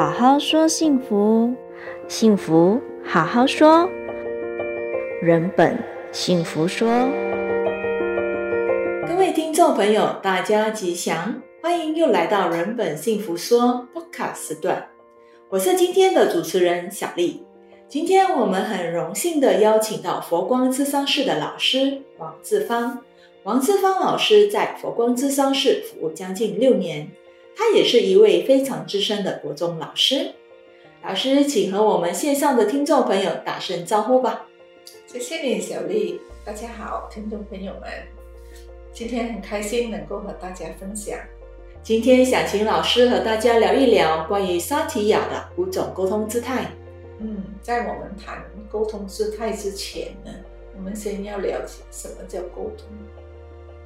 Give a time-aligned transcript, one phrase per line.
[0.00, 1.54] 好好说幸福，
[2.08, 3.86] 幸福好好说。
[5.20, 5.76] 人本
[6.10, 6.88] 幸福说，
[9.06, 14.88] 各位听众朋友，大家吉祥，欢迎又来到人本幸福说 Podcast 段。
[15.50, 17.44] 我是今天的主持人小丽。
[17.86, 23.00] 今天我们很荣幸的邀请到佛光咨商室的老师王志芳。
[23.42, 27.10] 王志芳老师在佛光咨商室服务将近六年。
[27.56, 30.32] 他也是一位非常资深的国中老师。
[31.02, 34.46] 老师，请和我们线上的听众朋友打声招呼吧。
[35.06, 36.20] 谢谢你，小丽。
[36.44, 37.90] 大家好，听众朋友们，
[38.92, 41.18] 今天很开心能够和大家分享。
[41.82, 46.66] 今天想请老师和大家聊一聊关于沙提亚的五种沟通姿态。
[47.18, 50.30] 嗯，在我们谈沟通姿态之前呢，
[50.76, 52.86] 我们先要了解什么叫沟通。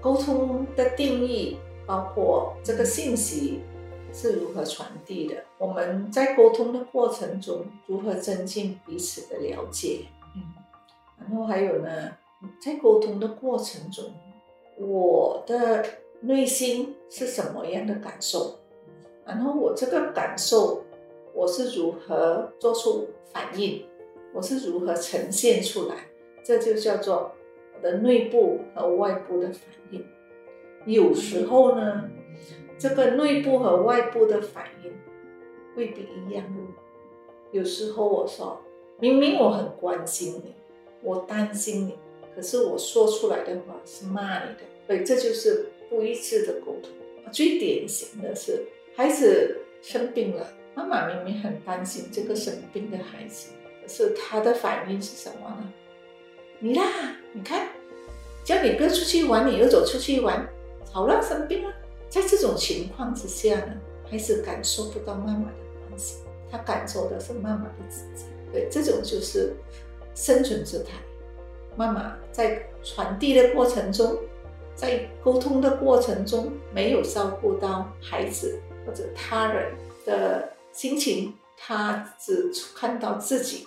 [0.01, 1.59] 沟通的定义。
[1.87, 3.61] 包括这个信息
[4.13, 10.43] 是如何传递的，我们在沟通的过程中如何增进彼此的了解，嗯，
[11.19, 12.13] 然后还有呢，
[12.61, 14.05] 在沟通的过程中，
[14.79, 15.85] 我的
[16.21, 18.59] 内心是什么样的感受，
[19.27, 20.83] 然后我这个感受
[21.35, 23.85] 我是如何做出反应，
[24.33, 25.97] 我是如何呈现出来，
[26.45, 27.33] 这就叫做
[27.75, 30.05] 我的内部和外部的反应。
[30.87, 32.11] 有时候呢，
[32.79, 34.93] 这个内部和外部的反应
[35.77, 36.45] 未必一样。
[37.53, 38.61] 有时候我说，
[38.99, 40.55] 明明我很关心你，
[41.03, 41.99] 我担心你，
[42.35, 46.91] 可是我说出来的话是骂你的，所以这就是不一致的沟通。
[47.33, 48.65] 最典型的是，
[48.97, 53.51] 孩子生病了，妈妈明明很担心这个生病的孩子，
[53.83, 55.73] 可是他的反应是什么呢？
[56.59, 56.85] 你啦，
[57.33, 57.69] 你看，
[58.45, 60.47] 叫你不要出去玩，你又走出去玩。
[60.95, 61.75] 好了，生病了。
[62.09, 63.75] 在这种情况之下呢，
[64.09, 65.57] 孩子感受不到妈妈的
[65.89, 68.25] 关心，他感受的是妈妈的指责。
[68.53, 69.57] 对，这种就是
[70.15, 70.93] 生存姿态。
[71.75, 74.17] 妈妈在传递的过程中，
[74.77, 79.75] 在沟通的过程中，没有照顾到孩子或者他人
[80.07, 83.67] 的心情，他只看到自己。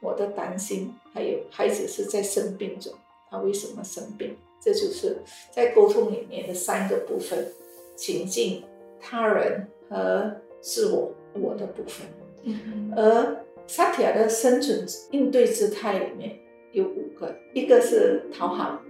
[0.00, 2.90] 我的担心，还有孩子是在生病中，
[3.30, 4.34] 他为什么生病？
[4.64, 5.18] 这就是
[5.50, 7.52] 在沟通里面的三个部分：
[7.94, 8.64] 情境、
[8.98, 12.06] 他人和自我我的部分。
[12.44, 16.38] 嗯，而萨提亚的生存应对姿态里面
[16.72, 18.80] 有五个，一个是讨好、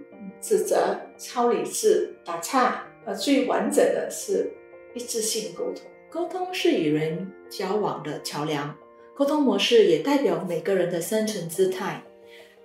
[0.41, 4.53] 指责、超理智、打岔，而最完整的是
[4.95, 5.83] 一致性沟通。
[6.09, 8.77] 沟通是与人交往的桥梁，
[9.17, 12.03] 沟通模式也代表每个人的生存姿态。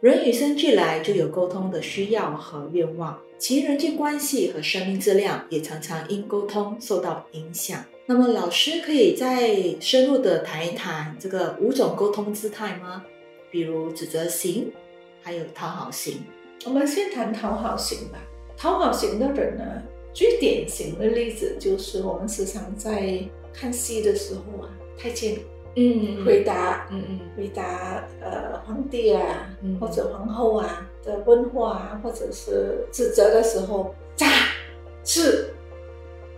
[0.01, 7.83] 人与生俱来就有沟通的需要和愿望，其人际关系和生命质量也常常因沟通受到影响。
[8.05, 13.03] 那么，老师可以再深入的谈一谈这个五种沟通姿态吗？
[13.51, 14.71] 比如指责型，
[15.21, 16.21] 还有讨好型。
[16.63, 18.19] 我们先谈讨好型吧。
[18.55, 19.83] 讨好型的人呢，
[20.13, 23.19] 最典型的例子就是我们时常在
[23.53, 25.38] 看戏的时候啊，太监。
[25.75, 34.25] 嗯，回答，嗯嗯，回答，呃，皇帝啊，嗯、或者皇后啊的问话啊，或者是指责的时候，咋
[35.06, 35.53] 是，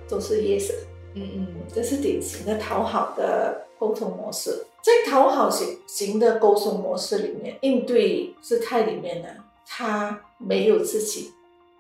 [0.08, 0.72] 都是 yes，
[1.16, 4.66] 嗯嗯，这是典型的讨好的沟通模式。
[4.84, 9.28] 在讨好型型的沟通模式里面，应对姿态里面呢，
[9.66, 11.32] 他没有自己，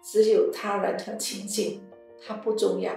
[0.03, 1.81] 只有他人和情境，
[2.25, 2.93] 他不重要，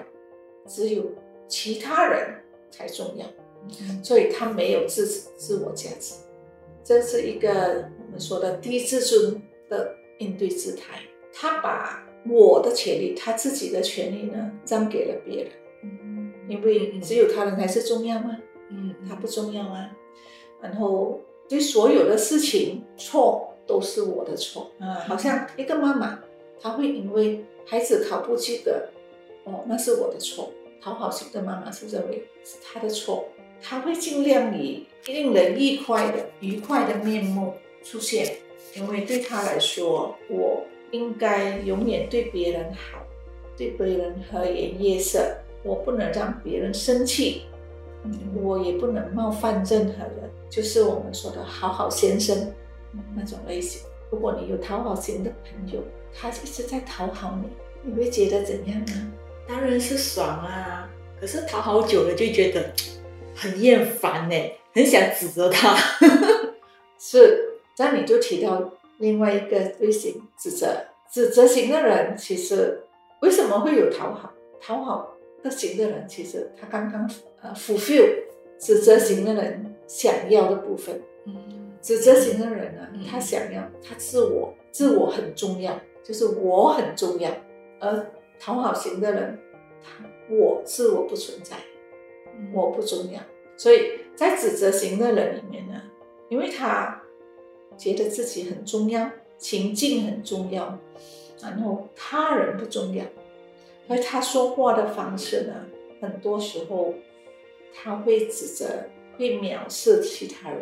[0.67, 1.05] 只有
[1.49, 2.35] 其他人
[2.71, 3.27] 才重要。
[4.03, 6.15] 所以他没有自自我价值，
[6.83, 11.01] 这是一个我们说的低自尊的应对姿态。
[11.33, 15.53] 他把我的权利，他自己的权利呢，让给了别人。
[15.83, 18.39] 嗯，因为只有他人才是重要吗？
[18.71, 19.91] 嗯，他不重要啊。
[20.63, 24.95] 然后对所有的事情，错都是我的错啊。
[25.07, 26.21] 好像一个妈妈，
[26.61, 28.89] 她会因为孩子考不及格，
[29.45, 30.51] 哦，那是我的错。
[30.81, 33.27] 讨好型的妈妈是认为是她的错。
[33.67, 38.37] 他会尽量以令人愉快的、愉快的面目出现，
[38.77, 43.03] 因为对他来说，我应该永远对别人好，
[43.57, 47.45] 对别人和颜悦色，我不能让别人生气，
[48.35, 52.53] 我也不能冒犯任何人，就是我们说的好好先生
[53.17, 53.81] 那种类型。
[54.11, 55.83] 如果你有讨好型的朋友，
[56.15, 57.49] 他一直在讨好你，
[57.91, 59.13] 你会觉得怎样呢？
[59.49, 62.71] 当然是爽啊，可是讨好久了就觉得。
[63.35, 64.35] 很厌烦呢，
[64.73, 65.77] 很想指责他。
[66.99, 70.69] 是，这样你就提到另外一个类型，指责。
[71.11, 72.83] 指责型的人，其实
[73.21, 74.33] 为什么会有讨好？
[74.61, 77.09] 讨好的型的人，其实他刚刚
[77.43, 78.25] 呃 fulfill
[78.59, 81.01] 指责型的人想要的部分。
[81.27, 87.31] 嗯，指责型的人呢，嗯他想要他自我，自我很重要，就是我很重要。
[87.79, 88.07] 而
[88.41, 89.39] 讨好型的人，
[89.83, 91.57] 他我自我不存在，
[92.53, 93.21] 我不重要。
[93.57, 95.81] 所以在指责型的人里面呢，
[96.29, 97.03] 因为他
[97.77, 100.79] 觉得自己很重要，情境很重要，
[101.41, 103.05] 然后他人不重要，
[103.89, 105.55] 而他说话的方式呢，
[106.01, 106.95] 很多时候
[107.73, 108.67] 他会指责、
[109.17, 110.61] 会藐视其他人、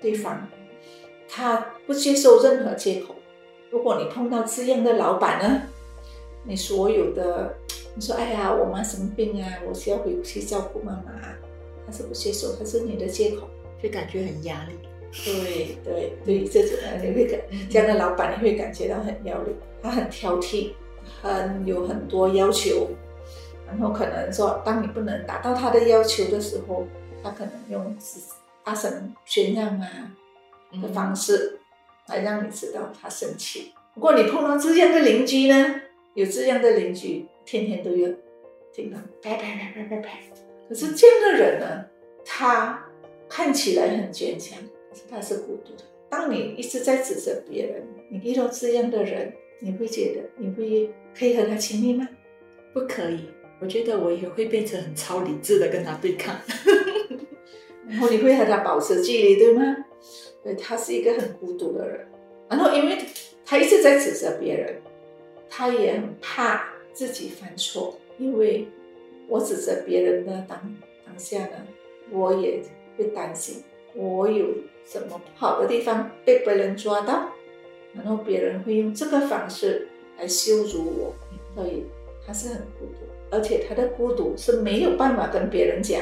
[0.00, 0.48] 对方，
[1.28, 3.14] 他不接受任何借口。
[3.70, 5.62] 如果你碰到这样的老板呢，
[6.44, 7.54] 你所有的
[7.94, 11.12] 你说哎呀，我妈生病啊，我需要回去照顾妈妈，
[11.86, 13.48] 他是不接受，他是你的借口，
[13.82, 14.74] 就感觉很压力。
[15.24, 20.70] 对对对，这种呢，你会感这样的老板，你会感觉到很压力，他很挑剔，
[21.20, 22.88] 很有很多要求，
[23.66, 26.86] 然后可能说，当你不能达到他的要求的时候，
[27.24, 27.96] 他可能用
[28.64, 29.88] 大声宣让啊
[30.80, 31.58] 的方式
[32.06, 33.72] 来让你知道他生气。
[33.94, 35.80] 如果你碰到这样的邻居呢，
[36.14, 38.08] 有这样的邻居，天天都要
[38.72, 40.08] 听到啪啪啪啪啪啪，
[40.68, 41.84] 可是这样的人呢，
[42.24, 42.88] 他
[43.28, 44.56] 看起来很坚强。
[44.88, 45.82] 可是他是孤独的。
[46.08, 52.08] 当你一直在指责别人，你遇到这样的人，你会觉得你会可以和他亲密吗？
[52.72, 53.24] 不可以。
[53.60, 56.36] 我觉得我也会变成很超理智的跟他对抗，
[57.88, 59.76] 然后你会和他保持距离，对吗？
[60.44, 62.06] 对，他是一个很孤独的人。
[62.48, 62.96] 然后因为
[63.44, 64.80] 他一直在指责别人，
[65.48, 68.68] 他也很怕自己犯错，因为
[69.28, 70.58] 我指责别人的当
[71.06, 71.66] 当下呢，
[72.10, 72.62] 我也
[72.96, 73.62] 会担心
[73.94, 74.46] 我有。
[74.82, 77.28] 什么不好的地方被别人抓到，
[77.94, 79.86] 然后别人会用这个方式
[80.18, 81.14] 来羞辱我，
[81.54, 81.84] 所以
[82.26, 86.00] 他是很孤独，而且他的孤独是没有办法跟别人讲，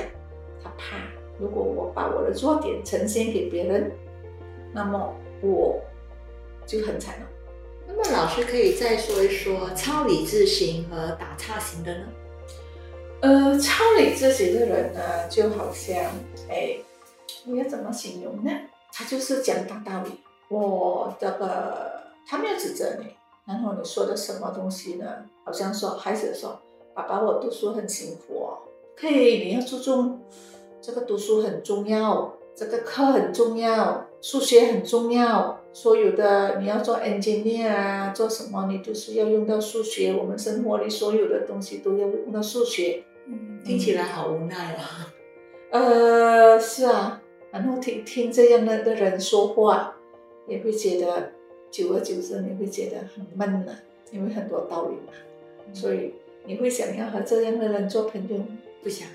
[0.62, 0.96] 他怕
[1.38, 3.90] 如果我把我的弱点呈现给别人，
[4.72, 5.78] 那么我
[6.64, 7.26] 就很惨了。
[7.88, 12.04] 那么老师可以再说一说超理智型和打岔型的呢？
[13.22, 15.96] 呃，超理智型的人呢，就好像
[16.48, 16.76] 哎，
[17.46, 18.50] 我要怎么形容呢？
[18.92, 23.06] 他就是讲大道理，我这个他没有指责你，
[23.46, 25.06] 然后你说的什么东西呢？
[25.44, 26.60] 好像说孩子说，
[26.94, 28.58] 爸爸我读书很辛苦哦，
[28.94, 30.20] 可以你要注重
[30.80, 44.80] 这个读书很重要，这个课很重要，数学很重要，所有的你要做 engineer 啊，做什么你都是要用到数学，我们生活里所有的东西都要用到数学，嗯，听起来好无奈哦。
[45.70, 47.22] 呃，是啊。
[47.50, 49.96] 然后听听这样的的人说话，
[50.46, 51.32] 也会觉得
[51.70, 53.72] 久而久之你会觉得很闷了，
[54.10, 55.12] 因为很多道理嘛，
[55.72, 56.12] 所以
[56.44, 58.36] 你会想要和这样的人做朋友？
[58.82, 59.08] 不想。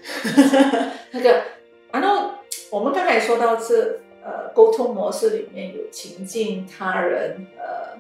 [1.14, 1.44] 那个，
[1.92, 2.32] 然后
[2.72, 8.00] 我们刚才说到是呃沟通模式里面有情境、他人、呃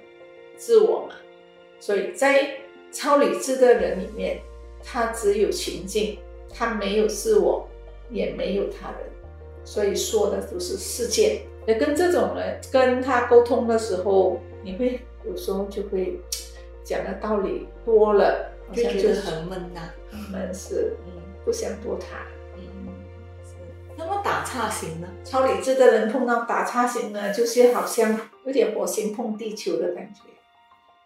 [0.56, 1.16] 自我嘛，
[1.80, 2.58] 所以在
[2.92, 4.40] 超理智的人里面，
[4.84, 6.20] 他只有情境，
[6.54, 7.68] 他没有自我，
[8.10, 9.00] 也没有他人。
[9.66, 16.20] 所以说的都是事件，那跟这种人跟他沟通的时候，你会有时候就会
[16.84, 21.13] 讲的道理多了，好像就觉得很闷呐、啊，很闷是，嗯，
[21.46, 22.20] 不想多谈。
[23.98, 25.08] 那么打岔型呢？
[25.24, 30.22] 超理智的人碰到打岔型呢，就是好像有点火星碰地球的感觉。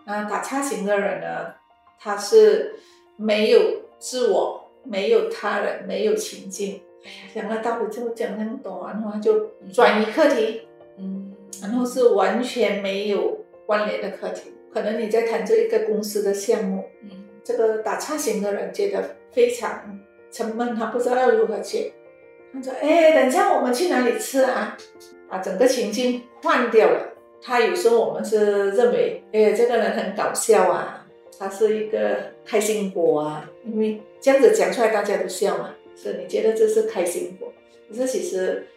[0.06, 1.53] 那打岔型的人呢，
[2.00, 2.79] 他是
[3.17, 6.82] 没有自我，没有他人，没有情境。
[7.03, 10.67] 哎呀，讲了道理就讲那么多，然后他就转移课题，
[10.98, 14.53] 嗯，然后是完全没有关联的课题。
[14.74, 17.10] 可能你在谈这一个公司的项目，嗯，
[17.44, 20.00] 这个打岔型的人觉得非常
[20.32, 21.91] 沉闷，他不知道要如何接。
[22.53, 24.77] 他说：“哎，等一下我们去哪里吃啊？”
[25.29, 27.13] 把整个情境换掉了。
[27.41, 31.05] 他有时候我们是认为，哎，这个人很搞笑啊，
[31.37, 35.73] 他是一个开心果啊，因为这样子讲出来大家都笑嘛。
[35.95, 37.51] 是你觉得这是开心果，
[37.89, 38.67] 可是其实，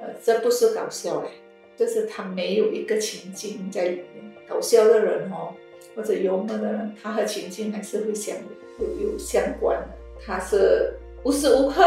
[0.00, 1.28] 呃，这不是搞笑嘞，
[1.76, 4.32] 就是他没有一个情境在里面。
[4.48, 5.54] 搞笑的人哦，
[5.94, 8.34] 或者幽默的人，他和情境还是会相
[8.80, 9.88] 有有相关的。
[10.26, 11.84] 他是无时无刻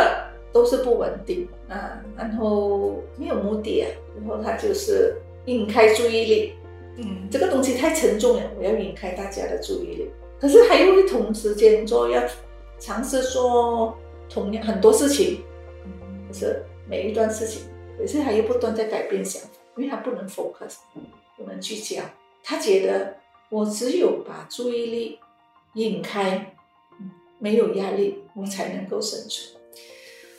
[0.54, 6.54] 都是不稳定啊，然后没有目的啊，然后他就是引开注意力。
[6.96, 10.10] 嗯，这个东西太沉重了，我要引开大家的注意力。
[10.40, 12.24] 可是还会同时间做要
[12.80, 13.98] 尝试做。
[14.30, 15.44] 同样很多事情，
[16.28, 17.64] 可是每一段事情，
[18.00, 20.78] 可是他又不断在改变想法，因为他不能 focus，
[21.38, 22.02] 不能聚焦。
[22.42, 23.18] 他觉得
[23.50, 25.20] 我只有把注意力
[25.76, 26.56] 引开，
[27.38, 29.62] 没有压力，我才能够生存。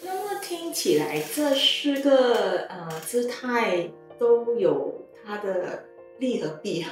[0.04, 4.92] 那么听起来，这四个呃姿态都有
[5.25, 5.82] 它的
[6.18, 6.90] 利和弊啊。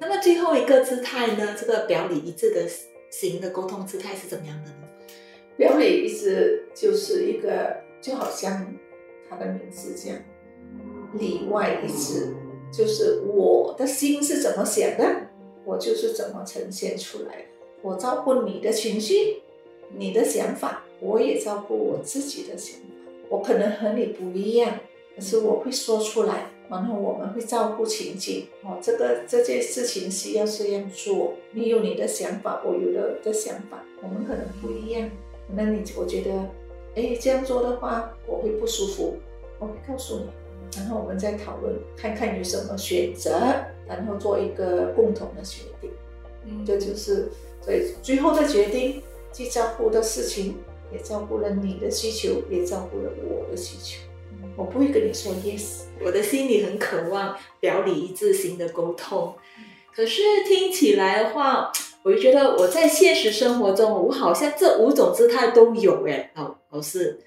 [0.00, 1.54] 那么最后一个姿态呢？
[1.58, 2.68] 这个表里一致的
[3.10, 4.76] 型的沟通姿态是怎么样的呢？
[5.56, 8.74] 表里一致就是一个，就好像
[9.30, 10.18] 它的名字这样，
[11.14, 12.34] 里外一致，
[12.72, 15.28] 就是我的心是怎么想的，
[15.64, 17.44] 我就是怎么呈现出来的。
[17.82, 19.42] 我照顾你的情绪，
[19.96, 22.86] 你的想法，我也照顾我自己的想法。
[23.28, 24.78] 我可能和你不一样，
[25.14, 26.50] 可是我会说出来。
[26.70, 31.32] 然后我们会照顾情景，哦，这个这件事情需要这样做。
[31.52, 35.08] 你有你的想法，我有的的想法，我们可能不一样。
[35.50, 36.30] 那你我觉得，
[36.94, 39.16] 哎，这样做的话我会不舒服，
[39.58, 40.26] 我会告诉你。
[40.76, 43.40] 然后我们再讨论，看看有什么选择，
[43.86, 45.90] 然后做一个共同的决定。
[46.44, 47.30] 嗯，这就是
[47.62, 50.56] 所以最后的决定，既照顾的事情，
[50.92, 54.00] 也照顾了你的需求，也照顾了我的需求。
[54.56, 59.34] 我不会跟你说 yes，我的心里很渴望表里一致型的沟通，
[59.94, 61.70] 可是听起来的话，
[62.02, 67.20] 我就觉得我在现实生活中，我好像这五种姿态都有哎，老老师，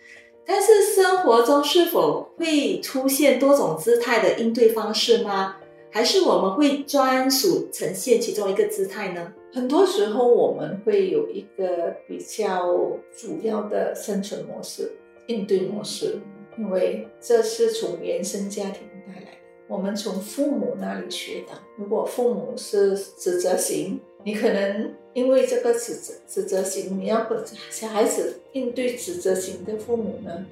[0.46, 5.55] 但是生活中是否会出现多种姿态的应对方式吗？
[5.89, 9.34] 还是我们会专属呈现其中一个姿态呢？
[9.53, 12.67] 很多时候我们会有一个比较
[13.15, 14.91] 主要的生存模式、
[15.27, 16.20] 应对模式。
[16.58, 19.38] 因为这是从原生家庭带来的，
[19.70, 21.53] 我们从父母那里学的。
[21.77, 30.46] 如果父母是指责型，你可能因为这个指责指责型，你要和小孩子应对指责型的父母呢，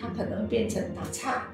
[0.00, 1.52] 他可能变成打岔，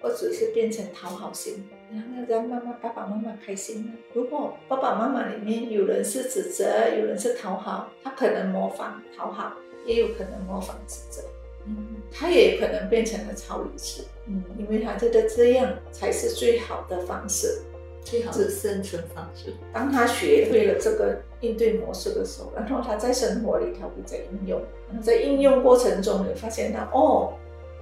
[0.00, 3.92] 或者是变成讨好型，然后让妈妈爸爸妈妈开心呢。
[4.14, 6.64] 如果爸爸妈妈里面有人是指责，
[6.98, 9.52] 有人是讨好，他可能模仿讨好，
[9.84, 11.22] 也有可能模仿指责。
[11.64, 11.76] 嗯，
[12.10, 17.62] 他也可能变成了超理智，嗯，因为他觉得这样才是最好的方式，
[18.02, 19.54] 最好的生存方式。
[19.72, 27.34] 当他学会了这个应对模式的时候，然后他在生活里他会在应用，然后在应用过程中，你发现他哦，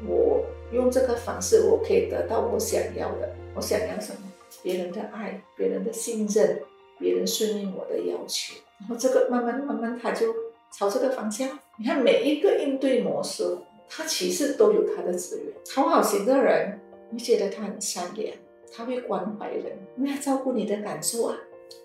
[0.07, 3.33] 我用这个方式，我可以得到我想要的。
[3.55, 4.21] 我想要什么？
[4.63, 6.61] 别人的爱，别人的信任，
[6.99, 8.55] 别人顺应我的要求。
[8.79, 10.35] 然后这个慢慢慢慢，他就
[10.73, 11.59] 朝这个方向。
[11.79, 13.59] 你看每一个应对模式。
[13.93, 15.53] 他其实都有他的资源。
[15.67, 16.79] 讨好型的人，
[17.11, 18.33] 你觉得他很善良，
[18.73, 21.37] 他会关怀人，因为他照顾你的感受啊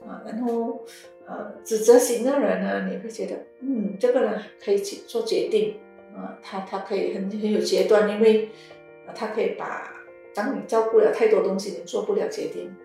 [0.08, 0.22] 啊。
[0.24, 0.86] 然后
[1.26, 5.78] 呃，指责型的人呢，你会觉得嗯，这个人可以去做决定
[6.16, 8.50] 啊，他他可以很很有决断，因为
[9.14, 9.94] 他可以把
[10.34, 12.76] 当你照顾了太多东西，你做不了决定，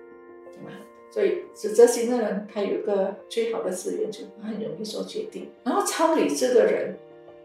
[0.52, 0.70] 对吗？
[1.10, 5.50] 所以指责型的人，他有一个最好的资源，就很容易做决定。
[5.64, 6.96] 然后超理智的人。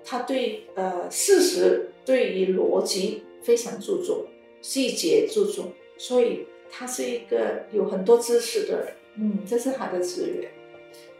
[0.08, 4.24] 他对呃事实，对于逻辑非常注重，
[4.62, 8.94] 细节注重，所以他是一个有很多知识的人。
[9.16, 10.52] 嗯，这是他的资源，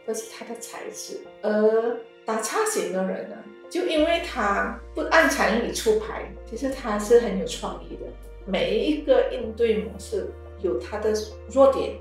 [0.06, 1.18] 这是他的才智。
[1.42, 3.36] 而打岔型的人呢，
[3.68, 8.06] 就因为他不按常理出牌，其实他是很有创意的。
[8.46, 10.28] 每一个应对模式
[10.62, 11.12] 有他的
[11.50, 11.96] 弱点，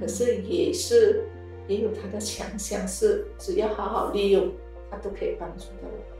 [0.00, 1.24] 可是也是
[1.68, 4.52] 也有他的强项，是只要好好利用，
[4.90, 6.14] 他都可以帮助到我。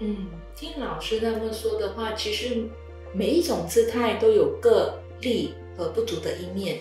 [0.00, 2.64] 嗯，听老师那么说的话，其实
[3.12, 6.80] 每一种姿态都有各利和不足的一面。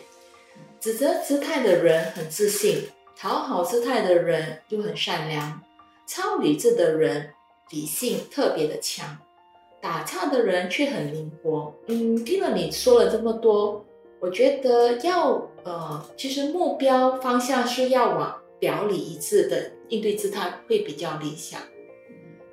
[0.80, 5.62] 指责姿态的人很自信，讨好姿态的人又很善良，
[6.08, 7.32] 超理智的人
[7.72, 9.18] 理性特别的强，
[9.82, 11.74] 打岔的人却很灵活。
[11.88, 13.86] 嗯，听了你说了这么多，
[14.20, 21.62] 我觉得要呃，其实目标方向是要往表里一致的应对姿态会比较理想。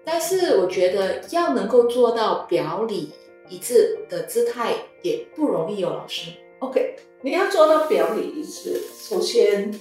[0.05, 3.11] 但是我觉得要能够做到表里
[3.49, 6.31] 一致的姿态也不容易哦，老师。
[6.61, 9.73] OK，你要做到表里一致，首先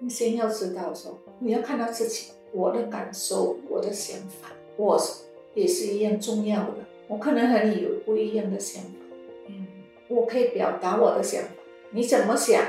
[0.00, 5.00] 你先要知道说，你要看到自己，我的感受，我的想法，我
[5.54, 6.74] 也是一样重要的。
[7.08, 8.98] 我可能和你有不一样的想法，
[9.48, 9.66] 嗯，
[10.08, 11.48] 我可以表达我的想法，
[11.90, 12.62] 你怎么想？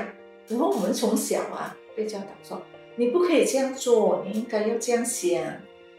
[0.48, 2.60] 然后我们从小啊被教导说，
[2.96, 5.42] 你不可以这样做，你应该要这样想。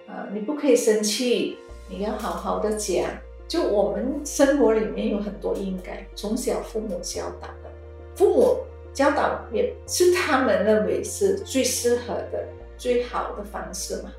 [0.05, 1.57] 啊，你不可以生气，
[1.89, 3.05] 你要好好的讲。
[3.47, 7.71] 就我们生活里面有很多应该，从小父母教导的，
[8.13, 8.57] 父母
[8.93, 12.45] 教导也是他们认为是最适合的、
[12.77, 14.11] 最好的方式嘛。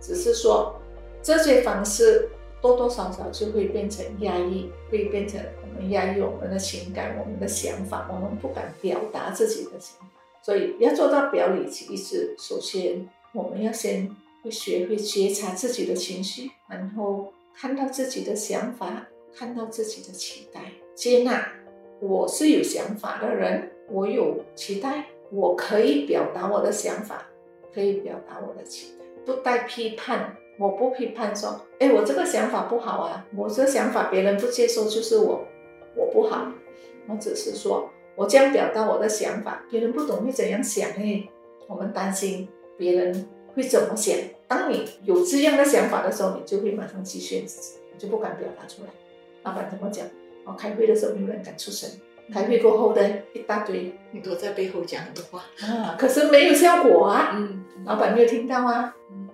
[0.00, 0.74] 只是说
[1.26, 2.28] 这些方式
[2.62, 10.06] 多多少少就会变成压抑，会变成我们压抑我们的情感、我们的想法，我们不敢表达自己的想法。
[10.40, 14.14] 所以要做到表里一致，首先我们要先。
[14.44, 20.60] 会学会觉察自己的情绪，然后看到自己的想法，看到自己的期待，
[20.94, 21.48] 接纳
[21.98, 27.26] 我是有想法的人，我有期待，我可以表达我的想法，
[27.74, 35.44] 可以表达我的期待，不带批判，我不批判说，哎，我这个想法不好啊，我这个想法别人不接受就是我，
[35.94, 36.50] 我不好，
[37.08, 41.28] 我只是说我这样表达我的想法，别人不懂会怎样想哎，
[41.66, 44.16] 我们担心别人会怎么想。
[44.48, 48.88] 当你有这样的想法的时候，你就会马上局限自己，你就不敢表达出来。
[49.42, 50.06] 老板怎么讲？
[50.44, 51.90] 哦，开会的时候没有人敢出声，
[52.32, 57.32] 开会过后的一大堆，你都在背后讲很多话啊，可是没有效果啊。
[57.34, 58.94] 嗯，老板没有听到啊。
[59.10, 59.25] 嗯，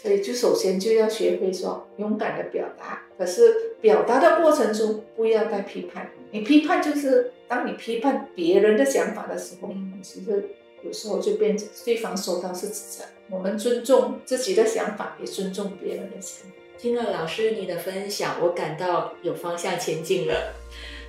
[0.00, 6.10] 所以就首先就要学会说勇敢的表达，可是表达的过程中不要带批判。
[6.30, 9.68] 你批判就是当你批判别人的想法的时候，
[10.00, 10.48] 其实
[10.82, 13.04] 有时候就变成对方收到是指责。
[13.28, 16.56] 我们尊重自己的想法，也尊重别人的想法。
[16.78, 20.54] 听了老师你的分享，我感到有方向前进了。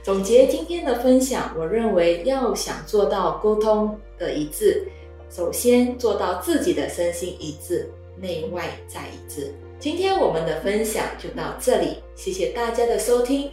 [0.04, 4.86] 总结今天的分享，我认为要想做到沟通的一致，
[5.30, 7.88] 首先做到自己的身心一致，
[8.20, 9.54] 内外在一致。
[9.80, 13.52] 今天我们的分享就到这里，谢谢大家的收听。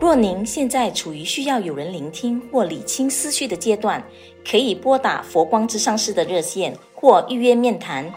[0.00, 4.02] 若您现在处于需要有人聆听或理清思绪的阶段，
[4.48, 8.10] 可以拨打佛光之上师的热线或预约面谈。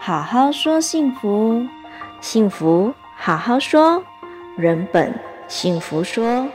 [0.00, 1.66] 好好说幸福，
[2.20, 4.02] 幸福好好说，
[4.56, 5.12] 人本
[5.48, 6.48] 幸福说。